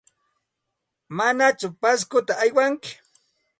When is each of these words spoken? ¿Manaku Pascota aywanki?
¿Manaku 1.15 1.67
Pascota 1.81 2.33
aywanki? 2.43 2.91